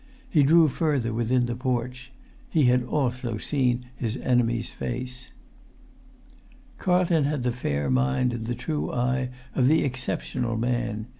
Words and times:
He 0.27 0.41
drew 0.41 0.67
further 0.67 1.13
within 1.13 1.45
the 1.45 1.53
porch: 1.55 2.11
he 2.49 2.63
had 2.63 2.81
also 2.83 3.37
seen 3.37 3.85
his 3.95 4.17
enemy's 4.17 4.71
face. 4.73 5.29
Carlton 6.79 7.25
had 7.25 7.43
the 7.43 7.51
fair 7.51 7.87
mind 7.91 8.33
and 8.33 8.47
the 8.47 8.55
true 8.55 8.91
eye 8.91 9.29
of 9.53 9.67
the 9.67 9.83
exceptional 9.83 10.57
man. 10.57 11.05